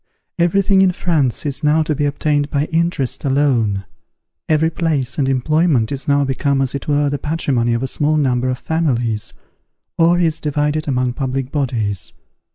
Every 0.39 0.63
thing 0.63 0.81
in 0.81 0.93
France 0.93 1.45
is 1.45 1.63
now 1.63 1.83
to 1.83 1.93
be 1.93 2.05
obtained 2.05 2.49
by 2.49 2.65
interest 2.71 3.23
alone; 3.23 3.85
every 4.49 4.71
place 4.71 5.19
and 5.19 5.29
employment 5.29 5.91
is 5.91 6.07
now 6.07 6.23
become 6.25 6.59
as 6.59 6.73
it 6.73 6.87
were 6.87 7.07
the 7.11 7.19
patrimony 7.19 7.75
of 7.75 7.83
a 7.83 7.87
small 7.87 8.17
number 8.17 8.49
of 8.49 8.57
families, 8.57 9.35
or 9.99 10.19
is 10.19 10.39
divided 10.39 10.87
among 10.87 11.13
public 11.13 11.51
bodies. 11.51 12.13